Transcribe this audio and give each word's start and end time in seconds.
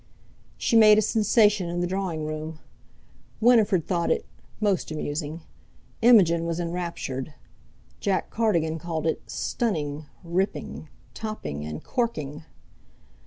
She 0.57 0.75
made 0.75 0.97
a 0.97 1.01
sensation 1.03 1.69
in 1.69 1.79
the 1.79 1.85
drawing 1.85 2.25
room. 2.25 2.57
Winifred 3.39 3.85
thought 3.85 4.09
it 4.09 4.25
"Most 4.59 4.89
amusing." 4.89 5.41
Imogen 6.01 6.43
was 6.47 6.59
enraptured. 6.59 7.35
Jack 7.99 8.31
Cardigan 8.31 8.79
called 8.79 9.05
it 9.05 9.21
"stunning," 9.29 10.07
"ripping," 10.23 10.89
"topping," 11.13 11.63
and 11.65 11.83
"corking." 11.83 12.43